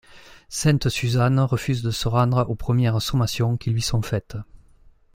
Sainte-Suzanne 0.49 1.39
refuse 1.41 1.83
de 1.83 1.91
se 1.91 2.07
rendre 2.07 2.49
aux 2.49 2.55
premières 2.55 2.99
sommations 3.03 3.55
qui 3.55 3.69
lui 3.69 3.83
sont 3.83 4.01
faites. 4.01 4.35